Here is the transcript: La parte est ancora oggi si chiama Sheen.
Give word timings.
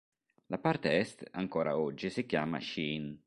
La 0.47 0.57
parte 0.57 0.89
est 0.97 1.29
ancora 1.35 1.77
oggi 1.77 2.09
si 2.09 2.25
chiama 2.25 2.57
Sheen. 2.59 3.19